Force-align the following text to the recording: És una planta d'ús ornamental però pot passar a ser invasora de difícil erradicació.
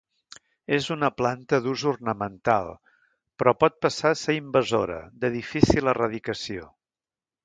És 0.75 0.85
una 0.93 1.07
planta 1.17 1.57
d'ús 1.65 1.83
ornamental 1.91 2.71
però 3.41 3.53
pot 3.65 3.77
passar 3.87 4.13
a 4.15 4.19
ser 4.23 4.35
invasora 4.39 4.97
de 5.25 5.31
difícil 5.39 5.93
erradicació. 5.93 6.67